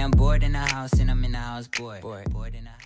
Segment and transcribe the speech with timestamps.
[0.00, 2.00] I'm bored in the house and I'm in the house bored.
[2.00, 2.80] Bored in the house.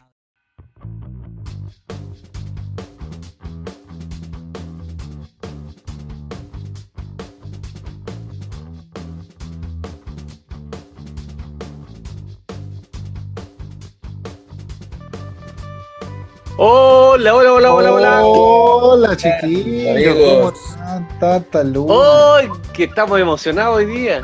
[16.57, 18.21] Hola, hola, hola, hola, hola.
[18.25, 19.91] Hola, chiquillos.
[19.91, 20.17] Amigos.
[20.17, 21.19] ¿Cómo están?
[21.21, 21.91] Tanta luz.
[21.91, 22.49] ¡Ay!
[22.73, 24.23] que estamos emocionados hoy día.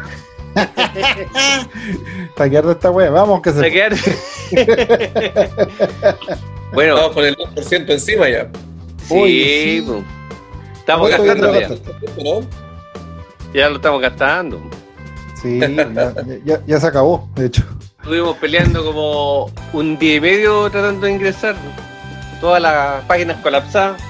[2.40, 3.10] Está quedando esta wea.
[3.10, 3.98] Vamos, que Se quedan-
[6.72, 8.48] bueno, Estamos con el 2% encima ya.
[9.06, 10.02] sí, po.
[10.78, 12.40] estamos ¿Cuánto ya gastando ya.
[13.52, 14.58] Ya lo estamos gastando.
[15.42, 15.82] Sí, ya,
[16.46, 17.62] ya- ya se acabó, de hecho.
[18.00, 21.56] Estuvimos peleando como un día y medio tratando de ingresar.
[22.40, 24.00] Todas las páginas colapsadas.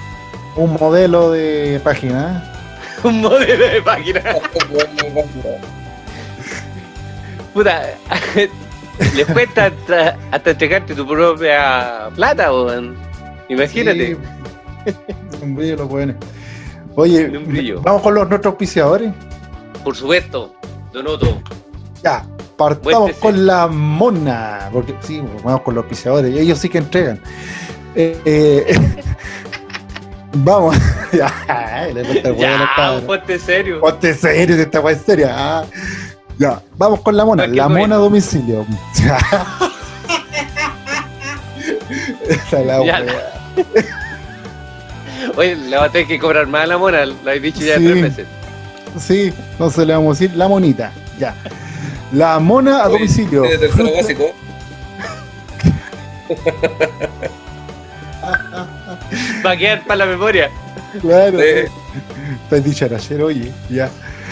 [0.55, 2.47] Un modelo de página.
[3.03, 4.21] Un modelo de página.
[7.53, 7.81] Puta,
[9.15, 12.95] les cuesta hasta, hasta entregarte tu propia plata, weón.
[13.49, 14.15] Imagínate.
[14.85, 14.93] Sí.
[15.41, 16.15] Un brillo los buenos.
[16.95, 17.81] Oye, Un brillo.
[17.81, 19.11] vamos con los nuestros auspiciadores.
[19.83, 20.53] Por supuesto,
[20.93, 21.41] Donoto.
[22.03, 22.25] Ya,
[22.57, 24.69] partamos con la mona.
[24.71, 26.35] Porque sí, vamos con los auspiciadores.
[26.37, 27.19] Ellos sí que entregan.
[27.95, 28.75] Eh, eh,
[30.33, 30.77] vamos.
[31.11, 32.03] ya, le
[33.05, 33.79] ponte serio.
[33.81, 35.29] Ponte serio, esta weá es seria.
[35.33, 35.65] Ah,
[36.41, 38.65] ya, vamos con la mona, la mona a domicilio.
[42.27, 43.03] Esa es la Ya.
[45.37, 47.77] Oye, le va a tener que cobrar más a la mona, lo he dicho ya
[47.77, 47.85] Sí.
[47.85, 48.25] tres veces.
[48.99, 50.91] Sí, no se le vamos a decir la monita.
[51.19, 51.35] Ya.
[52.11, 53.43] La mona a Oye, domicilio.
[53.43, 54.23] De tercero básico.
[59.45, 60.49] Va a quedar para la memoria.
[61.01, 61.37] Claro.
[61.39, 61.45] Sí.
[62.43, 63.89] Estás dicharachero, oye, ya.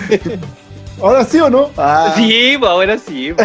[1.02, 1.69] ¿Ahora sí o no?
[1.78, 3.33] Ah, Sí, pues ahora sí.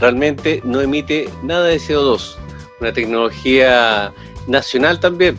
[0.00, 2.36] realmente no emite nada de CO2.
[2.80, 4.12] Una tecnología
[4.46, 5.36] nacional también.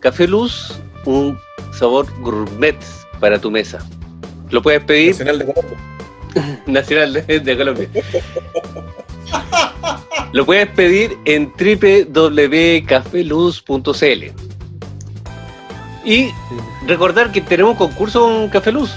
[0.00, 1.38] Café Luz, un
[1.72, 2.76] sabor gourmet
[3.20, 3.78] para tu mesa.
[4.50, 5.78] Lo puedes pedir Nacional de Colombia.
[6.66, 7.88] nacional de, de Colombia.
[10.32, 14.24] Lo puedes pedir en www.cafeluz.cl.
[16.04, 16.30] Y
[16.86, 18.92] recordar que tenemos un concurso con Café Luz.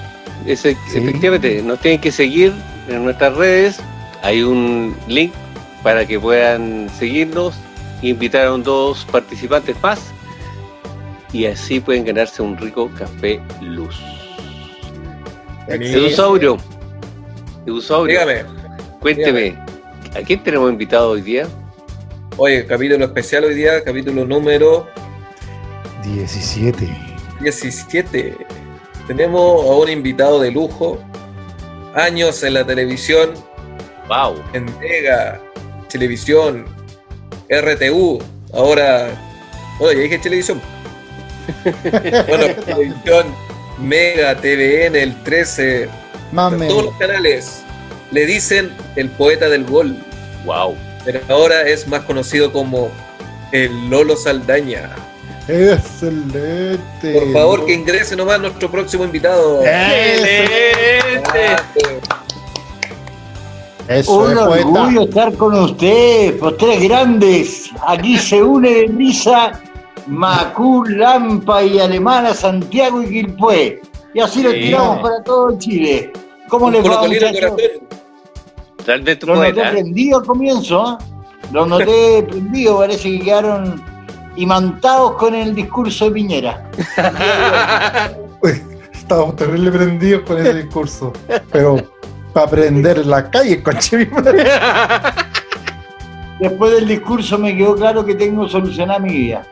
[0.45, 0.77] Sí.
[0.93, 2.53] Efectivamente, nos tienen que seguir
[2.87, 3.81] en nuestras redes.
[4.21, 5.33] Hay un link
[5.83, 7.55] para que puedan seguirnos.
[8.01, 10.11] Invitaron dos participantes más.
[11.31, 13.95] Y así pueden ganarse un rico café luz.
[15.67, 16.57] Edusaurio.
[17.65, 18.19] Edusaurio.
[18.19, 18.59] Dígame.
[18.99, 19.55] Cuénteme,
[20.13, 21.47] ¿a quién tenemos invitado hoy día?
[22.35, 24.87] Oye, capítulo especial hoy día, capítulo número
[26.03, 26.89] 17.
[27.41, 28.35] 17.
[29.07, 30.99] Tenemos a un invitado de lujo.
[31.95, 33.33] Años en la televisión,
[34.09, 34.43] ¡Wow!
[34.53, 35.39] en Mega,
[35.87, 36.65] Televisión,
[37.49, 38.19] RTU,
[38.53, 39.09] ahora.
[39.79, 40.61] Oye, ya dije televisión.
[42.27, 43.27] bueno, televisión,
[43.79, 45.87] Mega, TVN, el 13,
[46.31, 46.67] Mame.
[46.67, 47.61] todos los canales.
[48.11, 49.95] Le dicen el poeta del gol,
[50.45, 50.75] ¡Wow!
[51.05, 52.91] pero ahora es más conocido como
[53.51, 54.89] el Lolo Saldaña.
[55.47, 57.13] Excelente.
[57.13, 59.63] Por favor, que ingrese nomás nuestro próximo invitado.
[59.63, 61.21] ¡Excelente!
[63.89, 64.67] Eso Un es poeta.
[64.67, 67.69] orgullo estar con ustedes, por tres grandes.
[67.87, 69.59] Aquí se une de risa
[70.05, 73.81] Macú, Lampa y Alemana, Santiago y Quilpué.
[74.13, 76.11] Y así lo tiramos para todo Chile.
[76.49, 77.57] ¿Cómo les va, corazón.
[78.85, 79.67] Realmente Lo noté poeta.
[79.69, 79.71] ¿eh?
[79.71, 81.05] prendido al comienzo, ¿eh?
[81.51, 83.81] Lo noté prendido, parece que quedaron
[84.35, 86.69] imantados con el discurso de Piñera.
[88.41, 88.61] Uy,
[88.93, 91.11] Estábamos terrible prendidos con ese discurso.
[91.51, 91.77] Pero
[92.33, 94.43] para aprender en la calle, coche mi madre.
[96.39, 99.47] después del discurso me quedó claro que tengo solucionada mi vida.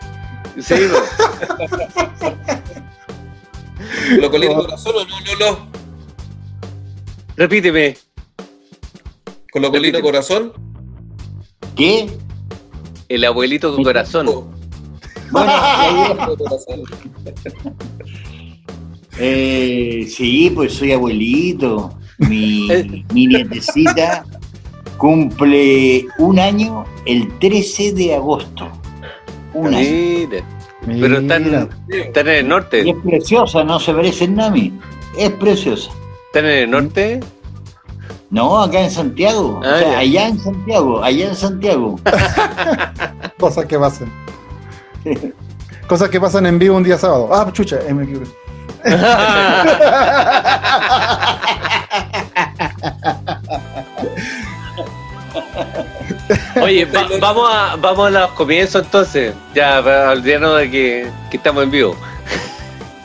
[0.60, 2.32] Sí, pues.
[4.20, 5.68] ¿Lo colito corazón o no, Lolo?
[7.36, 7.98] repíteme.
[9.52, 10.54] ¿Con lo colito corazón?
[11.76, 12.10] ¿Qué?
[13.10, 14.28] El abuelito con corazón.
[15.32, 15.52] Bueno.
[19.20, 21.97] Eh, sí, pues soy abuelito.
[22.18, 24.26] Mi, mi nietecita
[24.98, 28.68] cumple un año el 13 de agosto.
[29.54, 29.90] Un año.
[29.90, 30.44] Mira.
[30.86, 32.90] Pero están, en el Y norte.
[32.90, 34.74] es preciosa, no se parece en nada a mí.
[35.18, 35.92] Es preciosa.
[36.28, 37.20] Están en el norte.
[38.30, 39.60] No, acá en Santiago.
[39.64, 39.98] Ah, o sea, ya.
[40.00, 42.00] allá en Santiago, allá en Santiago.
[43.40, 44.12] Cosas que pasan.
[45.88, 47.30] Cosas que pasan en vivo un día sábado.
[47.32, 48.30] Ah, chucha, eh, me equivoqué.
[56.62, 59.34] Oye, va- vamos, a, vamos a los comienzos entonces.
[59.54, 61.96] Ya, para olvidarnos de que, que estamos en vivo.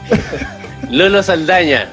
[0.90, 1.88] Lolo Saldaña.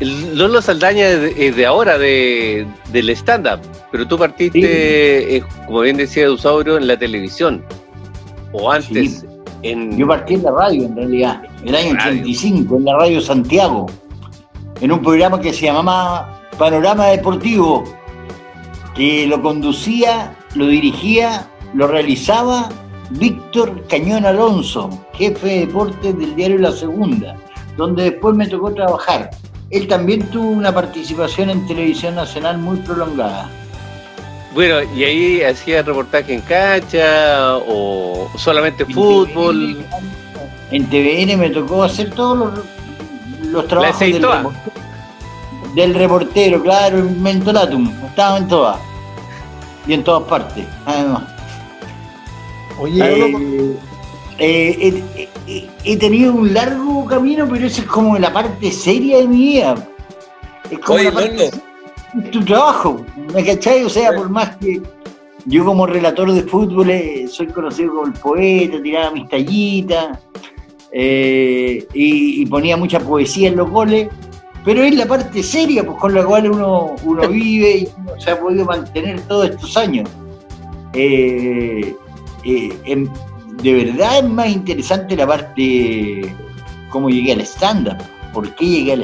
[0.00, 3.60] Lolo Saldaña es de, es de ahora, de, del stand-up.
[3.90, 7.64] Pero tú partiste, eh, como bien decía Eusaurio, en la televisión.
[8.52, 9.26] O antes, Sí.
[9.62, 9.98] en.
[9.98, 12.20] Yo partí en la radio, en realidad, el año Radio.
[12.22, 13.86] 85, en la radio Santiago,
[14.80, 17.84] en un programa que se llamaba Panorama Deportivo,
[18.94, 22.68] que lo conducía, lo dirigía, lo realizaba
[23.10, 27.36] Víctor Cañón Alonso, jefe de deportes del diario La Segunda,
[27.76, 29.30] donde después me tocó trabajar.
[29.70, 33.48] Él también tuvo una participación en televisión nacional muy prolongada.
[34.52, 39.78] Bueno, y ahí hacía reportaje en cancha o solamente fútbol.
[40.72, 42.64] En TVN me tocó hacer todos los,
[43.52, 44.52] los trabajos reportero,
[45.74, 48.78] del reportero, claro, en Mentolatum, estaba en todas.
[49.86, 51.22] Y en todas partes, además.
[52.80, 53.38] Oye, Eh, Lolo,
[54.38, 59.18] eh, he, he- he tenido un largo camino, pero eso es como la parte seria
[59.18, 59.74] de mi vida.
[60.70, 62.24] Es como Oye, la parte Lolo.
[62.24, 63.04] es tu trabajo,
[63.34, 63.82] ¿me cachai?
[63.84, 64.80] O sea, por más que
[65.46, 70.18] yo como relator de fútbol eh, soy conocido como el poeta, tiraba mis tallitas
[70.92, 74.08] eh, y, y ponía mucha poesía en los goles,
[74.64, 78.30] pero es la parte seria pues, con la cual uno, uno vive y uno se
[78.30, 80.08] ha podido mantener todos estos años.
[80.94, 81.94] Eh,
[82.44, 83.08] eh, em-
[83.62, 86.34] de verdad es más interesante la parte
[86.90, 87.96] cómo llegué al stand-up,
[88.32, 89.02] por qué llegué al.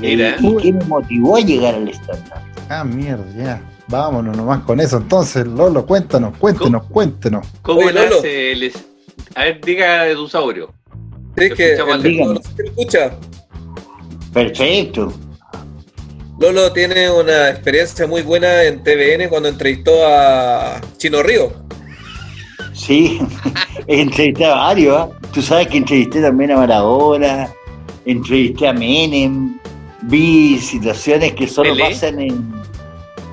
[0.00, 0.30] Mira.
[0.30, 2.38] Eh, ¿Y qué me motivó a llegar al stand-up?
[2.68, 3.60] ah, mierda, ya.
[3.88, 4.96] Vámonos nomás con eso.
[4.96, 7.46] Entonces, Lolo, cuéntanos, cuéntenos, cuéntenos.
[7.62, 8.22] ¿Cómo Oye, Lolo.
[8.24, 8.84] el es-
[9.36, 10.72] A ver, diga Eusaurio.
[11.38, 13.12] Sí, que el- no sé si me escucha.
[14.36, 15.14] Perfecto.
[16.38, 21.54] Lolo tiene una experiencia muy buena en TVN cuando entrevistó a Chino Río.
[22.74, 23.18] Sí,
[23.86, 24.94] he entrevistado a varios.
[24.94, 25.08] ¿ah?
[25.32, 27.48] Tú sabes que entrevisté también a Maradona,
[28.04, 29.58] entrevisté a Menem,
[30.02, 31.84] vi situaciones que solo ¿Pelé?
[31.84, 32.52] pasan en.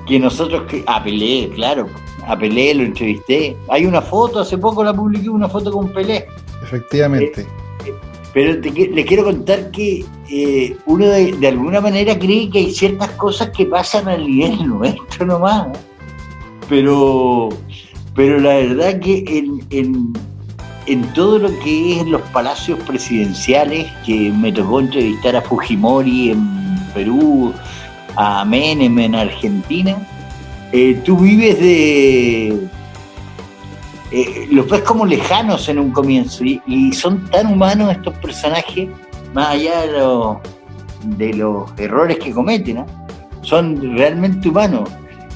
[0.06, 0.62] que nosotros.
[0.70, 1.86] que A Pelé, claro.
[2.26, 3.54] A Pelé lo entrevisté.
[3.68, 6.26] Hay una foto, hace poco la publiqué, una foto con Pelé.
[6.62, 7.46] Efectivamente.
[8.32, 10.04] Pero te le quiero contar que
[10.36, 14.66] eh, uno de, de alguna manera cree que hay ciertas cosas que pasan al nivel
[14.78, 15.68] nuestro nomás.
[15.68, 15.80] ¿eh?
[16.68, 17.50] Pero,
[18.16, 20.12] pero la verdad que en, en,
[20.86, 26.48] en todo lo que es los palacios presidenciales, que me tocó entrevistar a Fujimori en
[26.94, 27.52] Perú,
[28.16, 29.96] a Menem en Argentina,
[30.72, 32.48] eh, tú vives de...
[34.10, 38.88] eh, los ves como lejanos en un comienzo y, y son tan humanos estos personajes,
[39.34, 40.40] más allá de, lo-
[41.04, 42.84] de los errores que cometen,
[43.42, 44.88] son realmente humanos.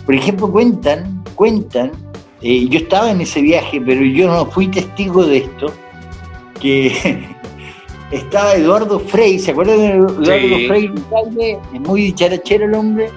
[0.06, 1.92] Por ejemplo, cuentan, cuentan,
[2.40, 5.66] eh, yo estaba en ese viaje, pero yo no fui testigo de esto,
[6.60, 7.26] que
[8.10, 10.88] estaba Eduardo Frey, ¿se acuerdan de Eduardo Sí.
[10.88, 11.58] Montalve?
[11.74, 13.10] Es muy dicharachero el hombre.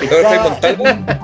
[0.00, 1.18] Montalve.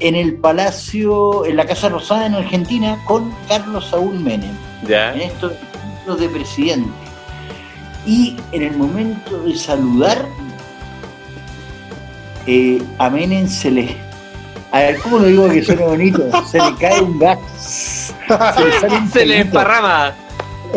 [0.00, 4.50] en el Palacio, en la Casa Rosada en Argentina, con Carlos Saúl Menem
[5.14, 5.52] en estos
[6.18, 6.88] de presidente.
[8.06, 10.24] Y en el momento de saludar,
[12.46, 13.96] eh, a Menem se le.
[14.70, 16.28] A ver, ¿cómo lo digo que suene bonito?
[16.46, 17.38] Se le cae un gas.
[18.28, 20.14] Se le sale un Se le emparrama.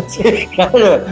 [0.07, 1.05] Sí, claro.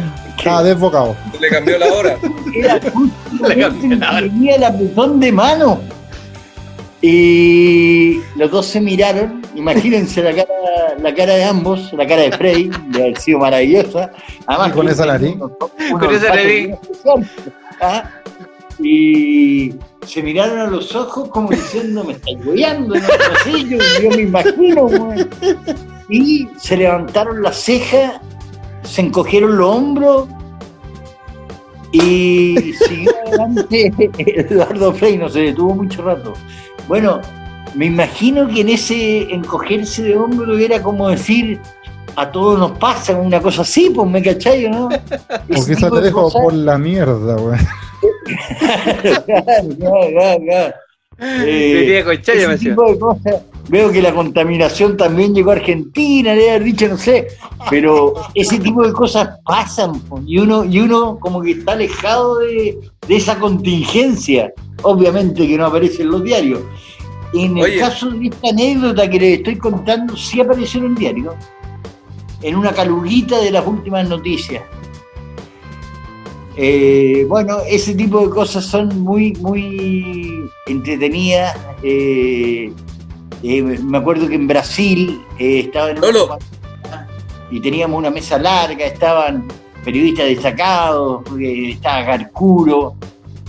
[0.45, 1.15] Ah, desbocado.
[1.39, 2.17] Le cambió la hora.
[2.53, 4.19] era justo Le momento la hora.
[4.21, 5.81] tenía el apretón de mano.
[7.01, 10.47] Y los dos se miraron, imagínense la cara,
[10.99, 14.11] la cara de ambos, la cara de Freddy, de haber sido maravillosa.
[14.45, 15.35] Además, Y con esa nariz.
[15.37, 16.75] Con esa nariz.
[17.81, 18.09] Ah,
[18.79, 19.73] y
[20.05, 23.01] se miraron a los ojos como diciendo, me estáis goleando, no,
[23.43, 24.89] sé, yo, yo me imagino.
[26.09, 28.21] Y se levantaron las cejas,
[28.83, 30.27] se encogieron los hombros
[31.91, 36.33] y siguió adelante Eduardo Frei, no se detuvo mucho rato.
[36.87, 37.21] Bueno,
[37.75, 41.59] me imagino que en ese encogerse de hombros era como decir,
[42.15, 44.89] a todos nos pasa una cosa así, pues me cachai, ¿no?
[45.55, 47.59] Porque esa te de dejo por la mierda, weón.
[49.25, 50.73] Claro, claro, claro.
[51.19, 52.69] Eh, ese me decía.
[52.69, 53.41] tipo de cosas.
[53.69, 57.27] Veo que la contaminación también llegó a Argentina, le haber dicho, no sé,
[57.71, 62.37] pero ese tipo de cosas pasan po, y uno, y uno como que está alejado
[62.37, 66.61] de, de esa contingencia, obviamente que no aparece en los diarios.
[67.33, 67.79] En el Oye.
[67.79, 71.35] caso de esta anécdota que les estoy contando, sí apareció en el diario,
[72.41, 74.63] en una caluguita de las últimas noticias.
[76.59, 81.55] Eh, bueno, ese tipo de cosas son muy, muy entretenidas.
[81.83, 82.71] Eh,
[83.43, 86.37] eh, me acuerdo que en Brasil estaba en una
[87.51, 89.47] y teníamos una mesa larga, estaban
[89.85, 92.95] periodistas destacados, estaba Garcuro,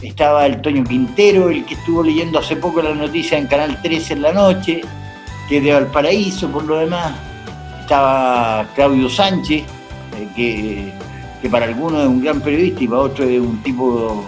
[0.02, 4.14] estaba el Toño Quintero, el que estuvo leyendo hace poco la noticia en Canal 13
[4.14, 4.80] en la noche,
[5.48, 7.14] que es de Valparaíso por lo demás,
[7.80, 10.92] estaba Claudio Sánchez, eh, que,
[11.42, 14.24] que para algunos es un gran periodista y para otros es un tipo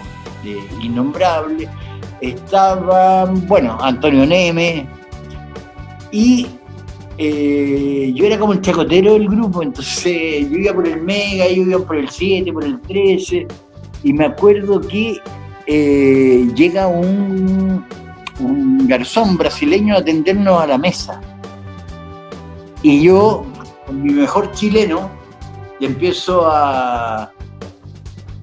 [0.81, 1.69] innombrable,
[2.19, 4.87] estaba, bueno, Antonio Neme,
[6.11, 6.47] y
[7.17, 11.63] eh, yo era como el chacotero del grupo, entonces yo iba por el Mega, yo
[11.63, 13.47] iba por el 7, por el 13,
[14.03, 15.21] y me acuerdo que
[15.65, 17.85] eh, llega un,
[18.39, 21.21] un garzón brasileño a atendernos a la mesa.
[22.81, 23.45] Y yo,
[23.85, 25.09] con mi mejor chileno,
[25.79, 27.31] le empiezo a,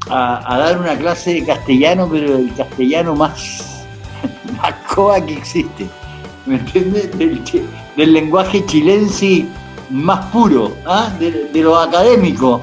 [0.08, 3.84] a, dar una clase de castellano, pero el castellano más,
[4.62, 5.87] más coa que existe.
[6.46, 7.16] ¿Me entiendes?
[7.18, 7.42] Del,
[7.96, 9.44] del lenguaje chilense
[9.90, 11.10] más puro, ¿ah?
[11.18, 12.60] de, de lo académico.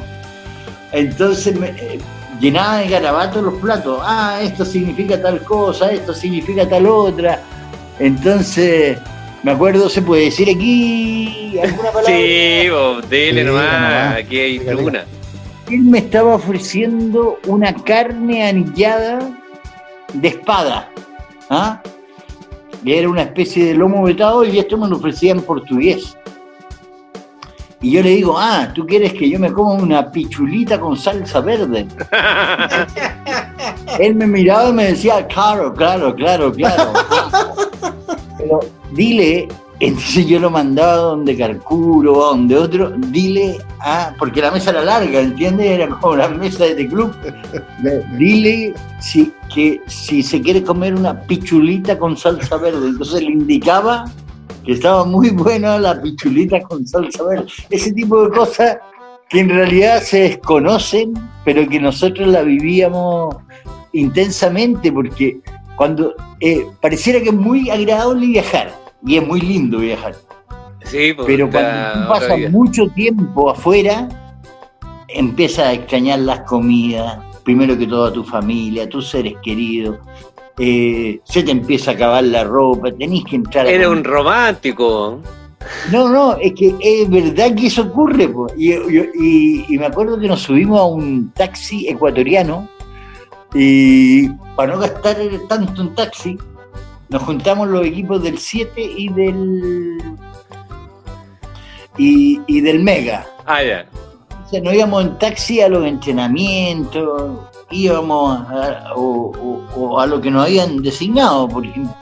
[0.91, 1.99] Entonces me, eh,
[2.39, 3.99] llenaba de garabatos los platos.
[4.03, 7.41] Ah, esto significa tal cosa, esto significa tal otra.
[7.99, 8.97] Entonces,
[9.43, 12.15] me acuerdo, ¿se puede decir aquí alguna palabra?
[12.15, 14.17] Sí, vos, dele Sí, nomás, nomás.
[14.17, 15.05] aquí hay tribuna.
[15.69, 19.19] Él me estaba ofreciendo una carne anillada
[20.13, 20.89] de espada.
[21.49, 21.81] ¿ah?
[22.85, 26.15] Era una especie de lomo vetado y esto me lo ofrecía en portugués.
[27.85, 31.39] Y yo le digo, ah, ¿tú quieres que yo me coma una pichulita con salsa
[31.39, 31.85] verde?
[33.99, 36.93] Él me miraba y me decía, claro, claro, claro, claro.
[38.39, 38.59] Pero
[38.91, 39.47] dile,
[39.79, 44.81] entonces yo lo mandaba donde Carcuro, a donde otro, dile, ah, porque la mesa era
[44.81, 45.67] larga, ¿entiendes?
[45.67, 47.13] Era como la mesa de este club.
[48.17, 52.87] Dile si, que si se quiere comer una pichulita con salsa verde.
[52.87, 54.05] Entonces le indicaba
[54.65, 57.47] que estaba muy buena la pichulita con salsa verde.
[57.69, 58.77] Ese tipo de cosas
[59.29, 63.35] que en realidad se desconocen, pero que nosotros la vivíamos
[63.93, 65.39] intensamente, porque
[65.75, 68.73] cuando eh, pareciera que es muy agradable viajar,
[69.05, 70.15] y es muy lindo viajar,
[70.83, 72.49] Sí, pues, pero cuando tú otra pasas vida.
[72.49, 74.07] mucho tiempo afuera,
[75.07, 79.97] empiezas a extrañar las comidas, primero que todo a tu familia, a tus seres queridos,
[80.57, 85.19] eh, se te empieza a acabar la ropa, tenés que entrar Era un romántico.
[85.91, 88.27] No, no, es que es verdad que eso ocurre.
[88.27, 88.47] po.
[88.55, 92.69] Y, y- y- y me acuerdo que nos subimos a un taxi ecuatoriano
[93.53, 95.17] y para no gastar
[95.49, 96.37] tanto en taxi,
[97.09, 99.97] nos juntamos los equipos del 7 y del
[101.97, 103.25] y, y del Mega.
[103.45, 103.85] Ah, ya.
[104.49, 107.31] Sea, nos íbamos en taxi a los entrenamientos,
[107.71, 111.47] íbamos a, o, o- o a lo que nos habían designado.
[111.47, 111.93] Por ejemplo,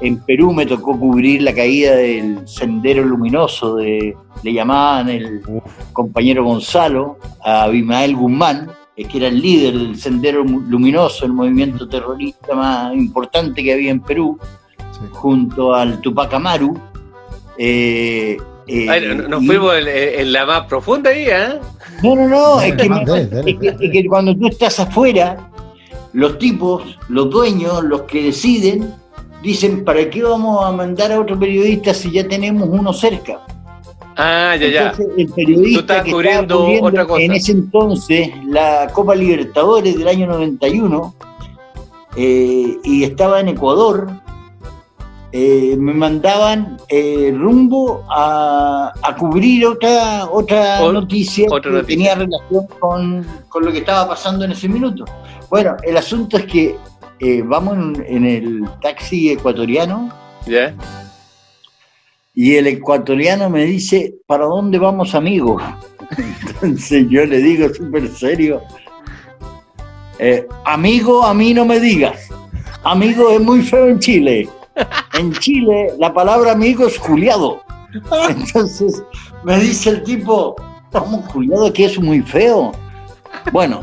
[0.00, 5.42] en Perú me tocó cubrir la caída del sendero luminoso, de, le llamaban el
[5.92, 12.54] compañero Gonzalo, a Abimael Guzmán, que era el líder del sendero luminoso, el movimiento terrorista
[12.54, 14.38] más importante que había en Perú,
[14.92, 15.00] sí.
[15.12, 16.78] junto al Tupac Amaru.
[17.58, 21.58] eh, eh, nos y- fuimos en, en la más profunda ahí, ¿eh?
[22.02, 23.50] No, no, no, es que, Dale, dale.
[23.50, 25.48] es que- es que cuando tú estás afuera,
[26.12, 28.92] los tipos, los dueños, los que deciden,
[29.42, 33.40] dicen, ¿para qué vamos a mandar a otro periodista si ya tenemos uno cerca?
[34.16, 34.82] Ah, ya, ya.
[34.90, 37.22] Entonces, el periodista Tú que cubriendo estaba cubriendo otra cosa.
[37.22, 41.14] en ese entonces la Copa Libertadores del año 91
[42.16, 44.10] eh, y estaba en Ecuador,
[45.32, 51.86] eh, me mandaban eh, rumbo a, a cubrir otra otra noticia otra que noticia.
[51.96, 55.04] tenía relación con, con lo que estaba pasando en ese minuto.
[55.48, 56.76] Bueno, el asunto es que
[57.18, 60.10] eh, vamos en, en el taxi ecuatoriano
[60.46, 60.74] ¿Ya?
[62.34, 65.58] y el ecuatoriano me dice, ¿para dónde vamos, amigo?
[66.62, 68.62] Entonces yo le digo súper serio,
[70.18, 72.28] eh, amigo, a mí no me digas.
[72.84, 74.48] Amigo es muy feo en Chile.
[75.14, 77.62] En Chile la palabra amigo es juliado.
[78.28, 79.02] Entonces
[79.44, 80.56] me dice el tipo,
[80.90, 82.72] ¿cómo juliado que es muy feo?
[83.52, 83.80] Bueno,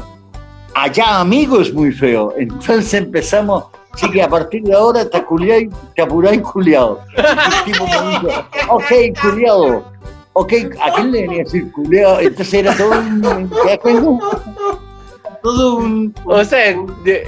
[0.74, 2.34] allá amigo es muy feo.
[2.38, 3.66] Entonces empezamos,
[3.96, 7.02] sí que a partir de ahora te y te apuráis culiado.
[7.16, 9.84] El tipo me dice, ok, culiado.
[10.34, 12.20] Ok, ¿a quién le venía a decir culiado?
[12.20, 13.52] Entonces era todo un...
[15.44, 16.16] Todo un...
[16.26, 17.28] O sea, de-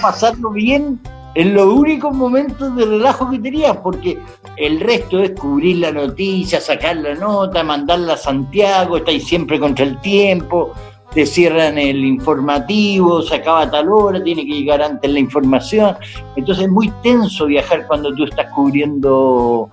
[0.00, 0.98] pasarlo bien
[1.34, 4.18] en los únicos momentos de relajo que tenías, porque
[4.56, 9.84] el resto es cubrir la noticia, sacar la nota, mandarla a Santiago, estáis siempre contra
[9.84, 10.72] el tiempo,
[11.12, 15.96] te cierran el informativo, se acaba a tal hora, tiene que llegar antes la información.
[16.36, 19.70] Entonces es muy tenso viajar cuando tú estás cubriendo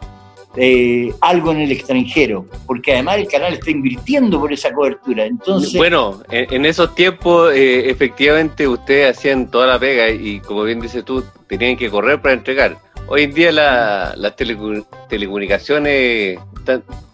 [0.60, 5.26] eh, algo en el extranjero, porque además el canal está invirtiendo por esa cobertura.
[5.26, 10.64] Entonces, Bueno, en, en esos tiempos, eh, efectivamente, ustedes hacían toda la pega y, como
[10.64, 12.78] bien dices tú, tenían que correr para entregar.
[13.08, 16.40] Hoy en día la- las telecomunicaciones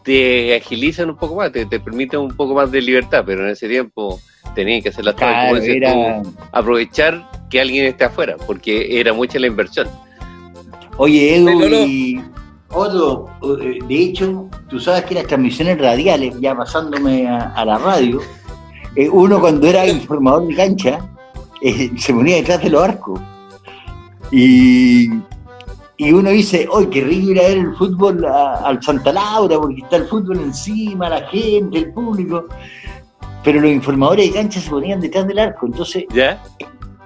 [0.04, 3.52] te agilizan un poco más, te, te permiten un poco más de libertad, pero en
[3.52, 4.20] ese tiempo
[4.56, 6.22] tenían que hacer las cosas, claro, tú, era...
[6.52, 9.88] aprovechar que alguien esté afuera, porque era mucha la inversión.
[10.98, 11.50] Oye, Edu,
[11.88, 12.22] y
[12.74, 13.27] otro,
[13.62, 18.20] eh, de hecho, tú sabes que las transmisiones radiales, ya pasándome a, a la radio,
[18.96, 21.00] eh, uno cuando era informador de cancha,
[21.62, 23.20] eh, se ponía detrás de los arcos.
[24.32, 25.10] Y,
[25.98, 29.82] y uno dice, hoy qué rico ir a ver el fútbol al Santa Laura, porque
[29.82, 32.46] está el fútbol encima, la gente, el público.
[33.44, 35.65] Pero los informadores de cancha se ponían detrás del arco.
[35.65, 36.42] Entonces, ¿Ya?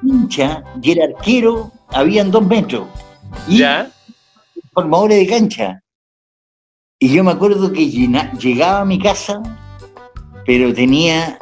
[0.04, 2.88] hincha y el arquero habían dos metros.
[3.48, 3.92] Y ¿Ya?
[4.82, 5.82] Formadores de cancha.
[7.00, 9.42] Y yo me acuerdo que llegaba a mi casa,
[10.46, 11.40] pero tenía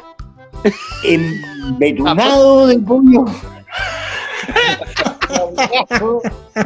[1.04, 3.26] embetunado de pollo.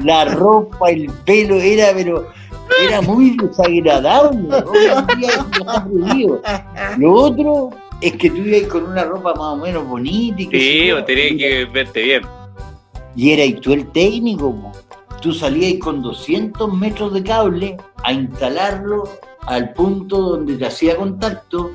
[0.04, 2.28] La ropa, el pelo, era, pero
[2.87, 4.48] era muy desagradable.
[4.62, 6.40] Prohibido.
[6.98, 10.61] Lo otro es que tú ibas con una ropa más o menos bonita y que
[10.61, 12.22] Sí, o tenías que verte bien.
[13.16, 14.54] y era tú el técnico.
[14.54, 14.72] po.
[15.20, 19.04] Tú salías con 200 metros de cable a instalarlo
[19.46, 21.72] al punto donde te hacía contacto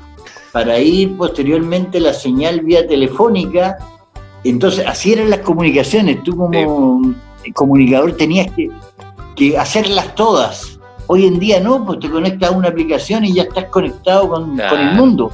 [0.52, 3.76] para ir posteriormente la señal vía telefónica.
[4.42, 6.22] Entonces, así eran las comunicaciones.
[6.22, 7.14] Tú como
[7.54, 8.70] comunicador tenías que,
[9.36, 10.80] que hacerlas todas.
[11.08, 14.56] Hoy en día no, pues te conectas a una aplicación y ya estás conectado con,
[14.56, 15.30] con el mundo.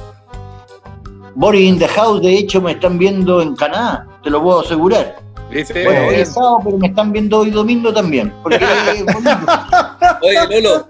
[1.35, 5.22] Boris in the House, de hecho, me están viendo en Canadá, te lo puedo asegurar.
[5.53, 5.83] ¿Viste?
[5.83, 8.33] Bueno, hoy es sábado, pero me están viendo hoy domingo también.
[8.41, 9.37] Porque es bonito.
[10.21, 10.87] Oye, Lolo,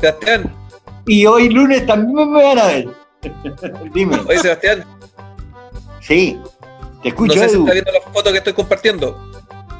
[0.00, 0.52] Sebastián,
[1.06, 2.88] y hoy lunes también me van a ver.
[3.94, 4.16] Dime.
[4.28, 4.84] oye, Sebastián,
[6.00, 6.38] Sí,
[7.02, 7.62] te no escucho, sé si Edu.
[7.62, 9.30] está viendo la foto que estoy compartiendo.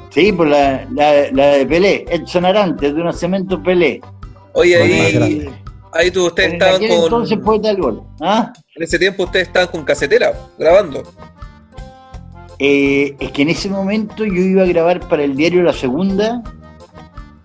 [0.09, 4.01] Sí, por la, la, la de Pelé, Edson Arantes, de una cemento Pelé.
[4.53, 5.49] Oye, ahí,
[5.91, 6.89] ahí tú, ustedes En estaban con.
[7.03, 8.01] entonces fue tal gol.
[8.21, 8.53] ¿Ah?
[8.75, 11.03] En ese tiempo ustedes estaban con casetera, grabando.
[12.59, 16.41] Eh, es que en ese momento yo iba a grabar para el diario La Segunda,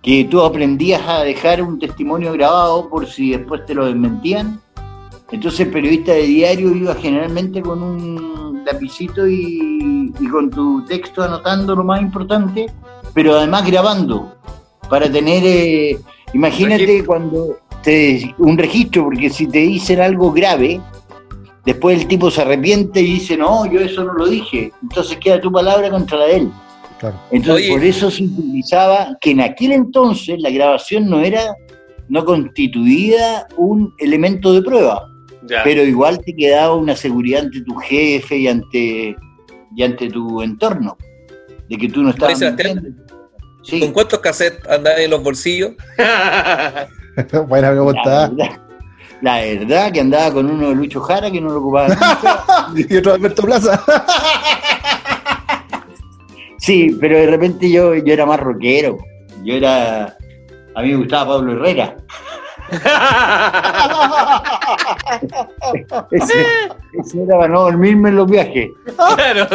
[0.01, 4.59] que tú aprendías a dejar un testimonio grabado por si después te lo desmentían.
[5.31, 11.23] Entonces el periodista de diario iba generalmente con un lapicito y, y con tu texto
[11.23, 12.67] anotando lo más importante,
[13.13, 14.33] pero además grabando,
[14.89, 15.99] para tener, eh,
[16.33, 17.05] imagínate Registro.
[17.05, 20.81] cuando te, un registro, porque si te dicen algo grave,
[21.65, 25.39] después el tipo se arrepiente y dice, no, yo eso no lo dije, entonces queda
[25.39, 26.51] tu palabra contra la de él.
[26.99, 27.19] Claro.
[27.31, 27.73] Entonces, Oye.
[27.73, 31.41] por eso se utilizaba que en aquel entonces la grabación no era,
[32.09, 35.07] no constituía un elemento de prueba,
[35.47, 35.63] Ya.
[35.63, 39.15] pero igual te quedaba una seguridad ante tu jefe y ante,
[39.75, 40.95] y ante tu entorno,
[41.69, 42.39] de que tú no estabas.
[43.63, 45.71] Sí, ¿Con cuántos cassettes andaban en los bolsillos?
[47.47, 48.31] Buena la pregunta.
[49.21, 52.67] La verdad que andaba con uno de Lucho Jara que no lo ocupaba nunca.
[52.75, 53.83] y otro de Alberto Plaza.
[56.57, 58.97] Sí, pero de repente yo, yo era más rockero.
[59.43, 60.15] Yo era.
[60.75, 61.97] A mí me gustaba Pablo Herrera.
[66.11, 66.33] Ese,
[66.93, 68.69] ese era para no dormirme en los viajes.
[69.15, 69.47] claro.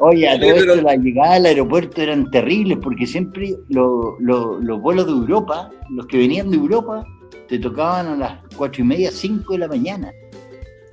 [0.00, 4.80] Oye, a todo esto, la llegada al aeropuerto eran terribles porque siempre lo- lo- los
[4.80, 7.04] vuelos de Europa, los que venían de Europa,
[7.48, 10.12] te tocaban a las cuatro y media, cinco de la mañana.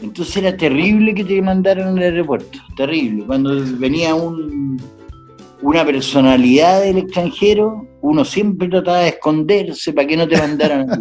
[0.02, 3.24] Entonces era terrible que te mandaran al aeropuerto, terrible.
[3.26, 4.82] Cuando venía un,
[5.62, 11.00] una personalidad del extranjero, uno siempre trataba de esconderse para que no te mandaran a.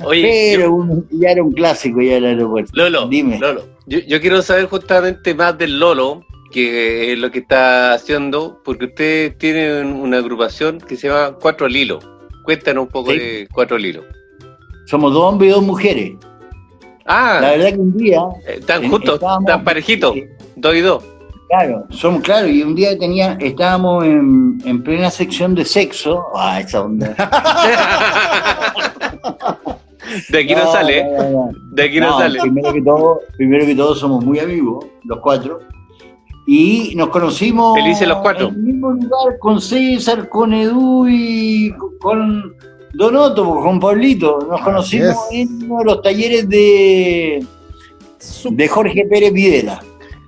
[0.06, 2.70] Oye, Pero yo- ya era un clásico ya el aeropuerto.
[2.74, 3.38] Lolo, Dime.
[3.38, 8.62] Lolo, yo, yo quiero saber justamente más del Lolo, que es lo que está haciendo,
[8.64, 11.98] porque ustedes tienen una agrupación que se llama Cuatro al Hilo.
[12.42, 13.18] Cuéntanos un poco Sí.
[13.18, 14.02] de Cuatro al Hilo.
[14.88, 16.12] Somos dos hombres y dos mujeres.
[17.04, 18.20] Ah, La verdad que un día...
[18.46, 21.04] eh, están en- juntos, están parejitos, eh, dos y dos.
[21.48, 26.24] Claro, somos claro, y un día tenía, estábamos en, en plena sección de sexo.
[26.34, 27.14] Ah, esa onda.
[30.30, 32.40] De aquí no, sale, no, de aquí no, No, sale.
[32.40, 35.60] Primero que todo, primero que todo somos muy amigos, los cuatro.
[36.46, 38.48] Y nos conocimos Felices los cuatro.
[38.48, 42.54] en el mismo lugar con César, con Edu y con
[42.94, 44.38] Donoto, con Pablito.
[44.48, 45.38] Nos Así conocimos es.
[45.40, 47.44] en uno de los talleres de,
[48.50, 49.82] de Jorge Pérez Videla.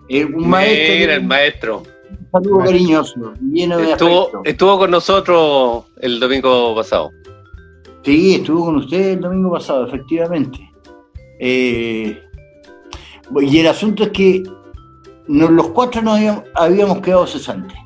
[0.08, 1.78] eh, Un maestro, que- el maestro.
[1.78, 2.64] un saludo Maestro.
[2.64, 4.40] cariñoso, lleno de Estuvo, afecto.
[4.44, 7.10] estuvo con nosotros el domingo pasado.
[8.04, 10.58] Sí, estuvo con ustedes el domingo pasado, efectivamente.
[11.38, 12.18] Eh,
[13.42, 14.42] y el asunto es que
[15.28, 17.76] nos- los cuatro nos habíamos, habíamos quedado cesantes.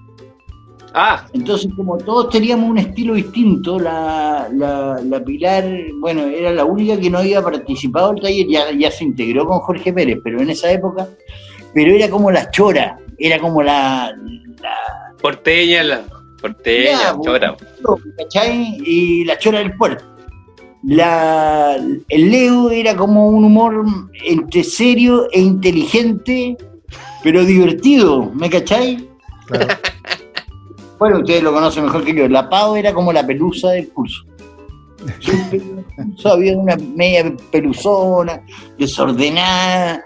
[0.96, 5.64] Ah, Entonces, como todos teníamos un estilo distinto, la, la- la Pilar,
[6.00, 9.58] bueno, era la única que no había participado del taller, ya, ya se integró con
[9.58, 11.08] Jorge Pérez, pero en esa época,
[11.74, 14.14] pero era como la chora, era como la,
[14.62, 16.04] la porteña, la
[16.40, 17.56] porteña, Ya, chora.
[18.18, 18.78] ¿cachai?
[18.86, 20.04] Y la chora del puerto.
[20.84, 21.76] La,
[22.08, 23.84] el Leo era como un humor
[24.24, 26.56] entre serio e inteligente,
[27.22, 29.08] pero divertido, ¿me cachai?
[29.46, 29.66] Claro.
[30.98, 32.28] Bueno, ustedes lo conocen mejor que yo.
[32.28, 34.24] La Pau era como la pelusa del curso.
[35.20, 35.60] Siempre
[36.24, 38.42] había una media peluzona,
[38.78, 40.04] desordenada.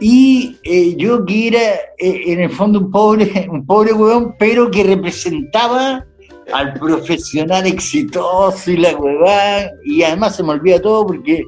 [0.00, 4.70] Y eh, yo que era eh, en el fondo un pobre, un pobre huevón, pero
[4.70, 6.06] que representaba
[6.52, 9.70] al profesional exitoso y la huevada.
[9.84, 11.44] Y además se me olvida todo porque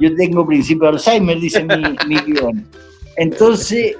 [0.00, 1.76] yo tengo principio de Alzheimer, dice mi,
[2.08, 2.66] mi guion.
[3.16, 3.96] Entonces,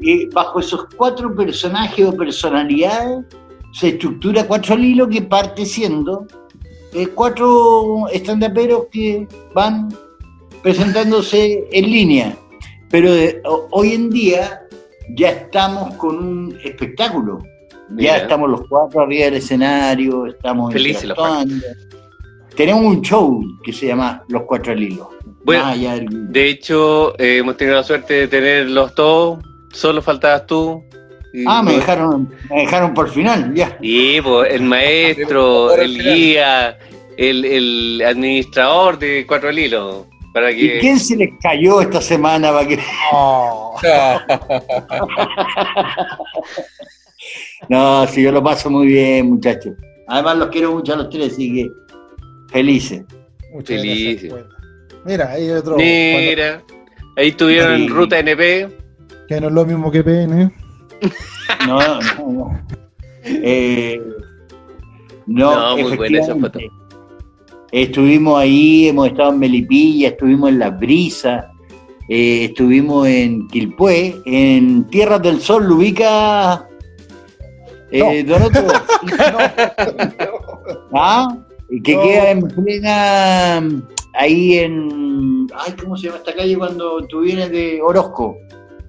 [0.00, 3.24] eh, bajo esos cuatro personajes o personalidades,
[3.72, 6.26] se estructura cuatro al hilo que parte siendo
[6.92, 9.88] eh, cuatro estandaperos que van
[10.62, 12.36] presentándose en línea.
[12.90, 14.62] Pero de- ho- hoy en día
[15.16, 17.42] ya estamos con un espectáculo.
[17.96, 21.02] Ya estamos los cuatro arriba del escenario, estamos Felices.
[22.56, 25.10] Tenemos un show que se llama Los Cuatro al Hilo.
[25.44, 29.42] Bueno, del- De hecho, eh, hemos tenido la suerte de tenerlos todos.
[29.72, 30.82] Solo faltabas tú.
[31.32, 33.76] Y- Ah, me dejaron, me dejaron por final, ya.
[33.80, 36.78] Sí, pues, el maestro, el guía,
[37.16, 40.06] el, el administrador de Cuatro al Hilo.
[40.34, 40.78] Para ¿Y que...
[40.80, 42.78] quién se les cayó esta semana para que
[43.12, 43.76] Oh,
[47.68, 49.74] No, si yo lo paso muy bien, muchachos.
[50.08, 51.70] Además los quiero mucho a los tres, así que
[52.50, 53.02] felices.
[53.52, 54.22] muchas Feliz.
[54.22, 54.44] gracias.
[55.04, 55.74] Mira, ahí hay otro.
[55.74, 56.62] cuando- Mira,
[57.16, 57.82] ahí estuvieron Sí.
[57.84, 58.68] en Ruta NP.
[59.28, 60.50] que no es lo mismo que PN.
[61.66, 62.60] No, no, no.
[63.24, 64.00] Eh,
[65.26, 66.58] no, No, muy buena esa foto.
[66.58, 66.70] efectivamente.
[67.72, 71.46] Estuvimos ahí, hemos estado en Melipilla, estuvimos en Las Brisas,
[72.08, 76.68] eh, estuvimos en Quilpué, en Tierras del Sol, ¿lo ubica
[77.90, 78.60] eh, Donoto?
[80.94, 81.36] ¿Ah?
[81.84, 82.02] Que No.
[82.02, 83.62] queda en plena.
[84.14, 85.46] Ahí en.
[85.56, 88.36] Ay, ¿cómo se llama esta calle cuando tú vienes de Orozco?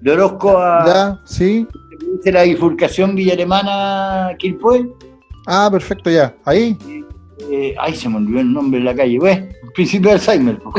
[0.02, 0.86] De Orozco a.
[0.86, 1.65] Ya, sí.
[2.12, 4.88] ¿Viste la bifurcación Villa Alemana Quilpué?
[5.46, 6.36] Ah, perfecto, ya.
[6.46, 6.78] Ahí.
[7.52, 9.50] Eh, ay, se me olvidó el nombre de la calle, güey.
[9.74, 10.60] Principio de Alzheimer.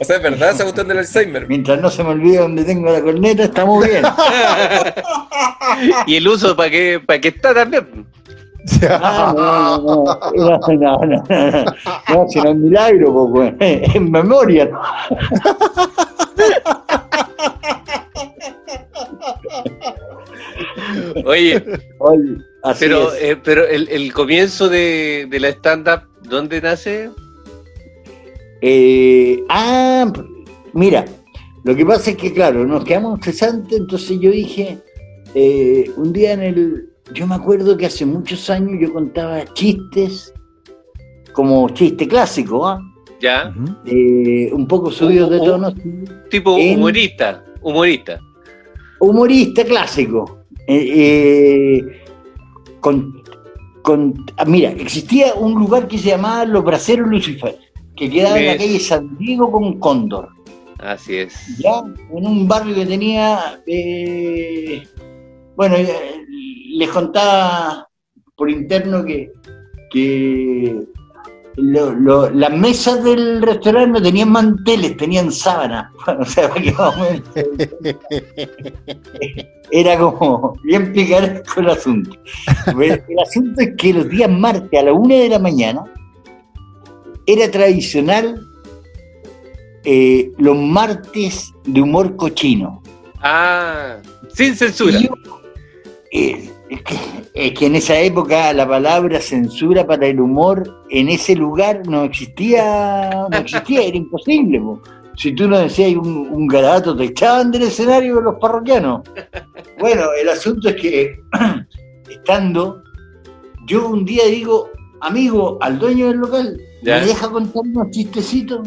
[0.00, 1.46] O sea, es verdad esa cuestión del Alzheimer.
[1.48, 4.04] Mientras no se me olvide dónde tengo la corneta, estamos bien.
[6.06, 8.04] y el uso para que, para que está también.
[8.90, 11.22] Ah, no, no, no, no, no, no,
[12.08, 13.54] no, no, milagro, po, güey.
[13.60, 14.68] En memoria.
[21.24, 21.64] Oye,
[21.98, 23.22] Oye, así pero, es.
[23.22, 27.10] eh, pero el, el comienzo de, de la stand-up, ¿dónde nace?
[28.60, 30.10] Eh, ah,
[30.72, 31.04] mira,
[31.64, 34.78] lo que pasa es que, claro, nos quedamos cesantes, entonces yo dije,
[35.34, 40.32] eh, un día en el, yo me acuerdo que hace muchos años yo contaba chistes,
[41.32, 42.80] como chiste clásico, ¿ah?
[43.20, 43.52] ¿Ya?
[43.86, 45.74] Eh, un poco subidos de tono,
[46.30, 48.20] Tipo En- humorista, humorista.
[49.00, 50.43] humorista clásico.
[50.66, 52.02] Eh, eh,
[52.80, 53.22] con,
[53.82, 57.56] con- ah, mira, existía un lugar que se llamaba Los Braceros Lucifer,
[57.96, 60.28] que quedaba en la calle San Diego con Cóndor.
[60.78, 61.34] Así es.
[61.58, 61.82] ya
[62.14, 64.82] en un barrio que tenía eh,
[65.56, 65.76] Bueno,
[66.76, 67.88] les contaba
[68.36, 69.30] por interno que,
[69.90, 70.82] que
[71.56, 75.92] lo- lo- las mesas del restaurante no tenían manteles, tenían sábanas.
[76.18, 76.74] o sea, para que
[79.70, 82.10] era como bien picaresco el asunto.
[82.80, 85.84] El asunto es que los días martes a la una de la mañana
[87.26, 88.40] era tradicional
[89.84, 92.82] eh, los martes de humor cochino.
[93.20, 93.96] Ah,
[94.32, 94.98] sin censura.
[94.98, 95.08] Yo,
[96.12, 96.96] eh, es, que,
[97.34, 102.04] es que en esa época la palabra censura para el humor en ese lugar no
[102.04, 104.60] existía, no existía, era imposible.
[104.60, 104.80] po.
[105.16, 109.02] Si tú no decías un, un garabato, te echaban del escenario los parroquianos.
[109.78, 111.16] Bueno, el asunto es que
[112.10, 112.82] estando,
[113.66, 116.98] yo un día digo, amigo, al dueño del local, Ya.
[117.00, 118.66] ¿me deja contar unos chistecitos?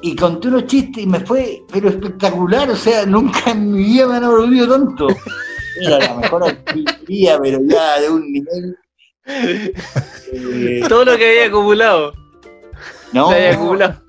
[0.00, 4.06] Y conté unos chistes y me fue, pero espectacular, o sea, nunca en mi vida
[4.06, 5.08] me han aplaudido tanto.
[5.80, 8.76] Era la mejor artillería, pero ya de un nivel.
[9.26, 12.12] eh, Todo lo que había acumulado.
[13.12, 14.00] no, había acumulado.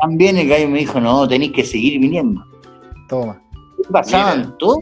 [0.00, 2.42] también el gallo me dijo, no, tenéis que seguir viniendo.
[3.08, 3.40] Toma.
[3.90, 4.78] Pasaban todos,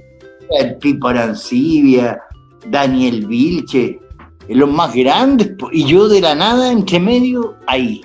[0.59, 2.21] el Pipo Arancibia,
[2.69, 4.01] Daniel Vilche,
[4.49, 8.01] los más grandes, y yo de la nada, entre medio, ahí.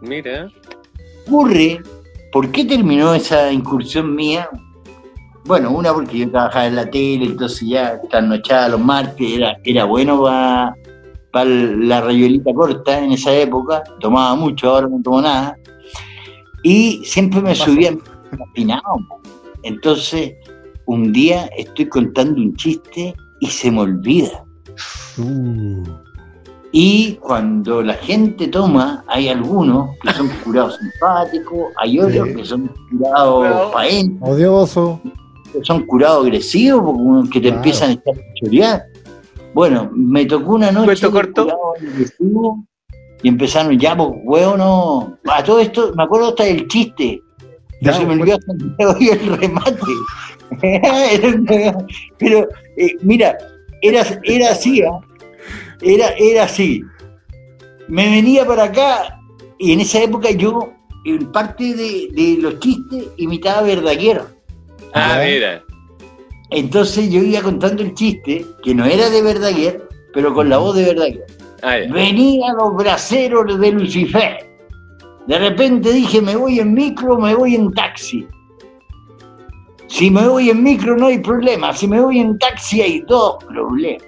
[0.00, 0.48] Mira.
[1.26, 1.80] ocurre,
[2.32, 4.48] ¿por qué terminó esa incursión mía?
[5.46, 9.84] Bueno, una porque yo trabajaba en la tele, entonces ya trasnochaba los martes, era, era
[9.84, 15.56] bueno para la rayuelita corta en esa época, tomaba mucho, ahora no tomo nada,
[16.62, 17.96] y siempre me subía
[18.50, 18.82] afinado.
[19.62, 20.34] Entonces,
[20.86, 24.44] un día estoy contando un chiste y se me olvida.
[25.18, 25.84] Uh,
[26.72, 32.34] Y cuando la gente toma, hay algunos que son curados simpáticos, hay otros Sí.
[32.36, 35.00] que son curados paentes, odioso.
[35.62, 37.56] Son curados agresivos, que te Claro.
[37.56, 38.82] empiezan a echar chorear.
[39.54, 41.48] Bueno, me tocó una noche corto.
[41.76, 42.64] agresivo
[43.22, 45.18] y empezaron ya, pues, huevo, no.
[45.30, 47.20] A todo esto, me acuerdo hasta del chiste.
[47.82, 48.52] Ya, se me olvidó hasta
[49.00, 49.80] el remate.
[52.18, 53.36] Pero, eh, mira,
[53.82, 55.00] era, era así, ¿ah?
[55.80, 56.82] era, era así.
[57.88, 59.18] Me venía para acá
[59.58, 60.72] y en esa época yo,
[61.04, 64.22] en parte de, de los chistes, imitaba a Verdaguer.
[64.94, 65.62] Ah, mira.
[66.50, 70.76] Entonces yo iba contando el chiste, que no era de Verdaguer, pero con la voz
[70.76, 71.26] de Verdaguer.
[71.62, 71.76] Ah.
[71.90, 74.50] Venían los braceros de Lucifer.
[75.26, 78.26] De repente dije, me voy en micro, me voy en taxi.
[79.86, 83.36] Si me voy en micro no hay problema, si me voy en taxi hay dos
[83.44, 84.06] problemas.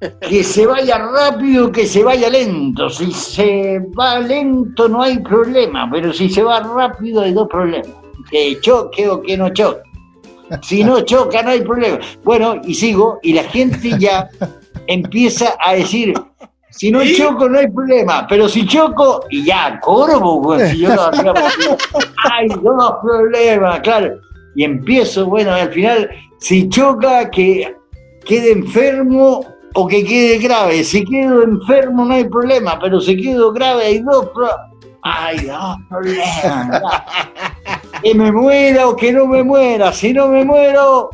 [0.28, 2.90] Que se vaya rápido, que se vaya lento.
[2.90, 8.03] Si se va lento no hay problema, pero si se va rápido hay dos problemas.
[8.30, 9.82] Que choque o que no choque.
[10.62, 11.98] Si no choca no hay problema.
[12.22, 14.28] Bueno, y sigo, y la gente ya
[14.86, 16.14] empieza a decir,
[16.70, 20.90] si no choco no hay problema, pero si choco, y ya, coro, pues, si yo
[21.10, 21.78] pues,
[22.32, 24.18] hay dos problemas, claro.
[24.56, 27.74] Y empiezo, bueno, al final, si choca, que
[28.24, 30.84] quede enfermo o que quede grave.
[30.84, 34.70] Si quedo enfermo no hay problema, pero si quedo grave hay dos problemas.
[35.02, 36.82] Hay dos problemas.
[38.04, 39.92] Que me muera o que no me muera.
[39.92, 41.10] Si no me muero,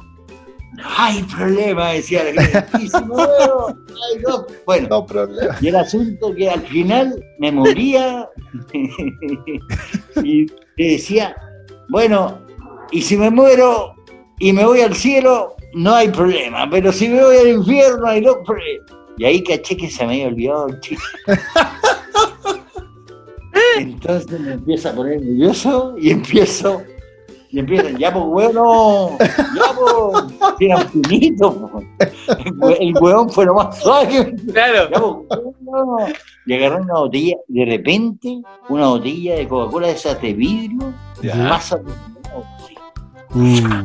[0.77, 2.79] no hay problema, decía la gente.
[2.79, 4.47] Si me muero, hay dos.
[4.67, 5.57] Bueno, No problema.
[5.61, 8.29] y el asunto que al final me moría
[10.23, 11.37] y te decía,
[11.89, 12.41] bueno,
[12.91, 13.95] y si me muero
[14.39, 18.21] y me voy al cielo, no hay problema, pero si me voy al infierno hay
[18.23, 18.91] dos problemas.
[19.19, 21.05] Y ahí caché que se me había olvidado el chiste.
[23.79, 26.83] Entonces me empieza a poner nervioso y empiezo,
[27.51, 30.25] y empiezo, ya pues bueno, ya pues,
[30.61, 31.87] era finito, pues.
[32.45, 34.91] El hue- el hueón fue lo más suave Claro.
[34.91, 35.97] ya, pues, no.
[36.47, 41.35] Le agarré una botella, de repente, una botella de Coca-Cola de esas de vidrio, Ya.
[41.37, 42.75] más alucinado, así.
[43.35, 43.85] Uh,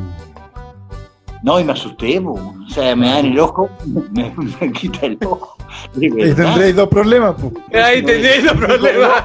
[1.42, 2.32] No, y me asusté, po.
[2.32, 3.68] o sea, me dan el ojo,
[4.10, 5.55] me, me quita el ojo.
[5.94, 6.36] Verdad.
[6.36, 7.84] tendréis dos problemas, pues.
[7.84, 9.24] Ahí tenéis los problemas.